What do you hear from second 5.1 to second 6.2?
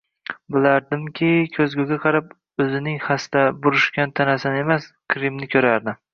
Qrimni ko’rardi.